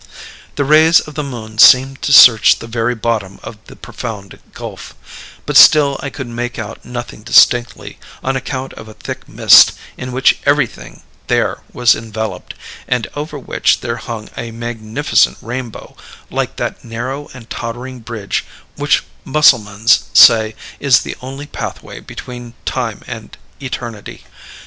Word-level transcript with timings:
"The 0.55 0.65
rays 0.65 0.99
of 0.99 1.13
the 1.13 1.21
moon 1.23 1.59
seemed 1.59 2.01
to 2.01 2.11
search 2.11 2.57
the 2.57 2.65
very 2.65 2.95
bottom 2.95 3.39
of 3.43 3.59
the 3.65 3.75
profound 3.75 4.39
gulf; 4.51 4.95
but 5.45 5.55
still 5.55 5.99
I 6.01 6.09
could 6.09 6.25
make 6.25 6.57
out 6.57 6.83
nothing 6.83 7.21
distinctly, 7.21 7.99
on 8.23 8.35
account 8.35 8.73
of 8.73 8.87
a 8.87 8.95
thick 8.95 9.29
mist 9.29 9.73
in 9.97 10.11
which 10.11 10.39
everything 10.43 11.03
there 11.27 11.61
was 11.71 11.93
enveloped, 11.93 12.55
and 12.87 13.05
over 13.13 13.37
which 13.37 13.81
there 13.81 13.97
hung 13.97 14.29
a 14.35 14.49
magnificent 14.49 15.37
rainbow, 15.39 15.95
like 16.31 16.55
that 16.55 16.83
narrow 16.83 17.29
and 17.35 17.47
tottering 17.51 17.99
bridge 17.99 18.43
which 18.77 19.03
Mussulmans 19.23 20.05
say 20.13 20.55
is 20.79 21.01
the 21.01 21.15
only 21.21 21.45
pathway 21.45 21.99
between 21.99 22.55
Time 22.65 23.03
and 23.05 23.37
Eternity. 23.61 24.23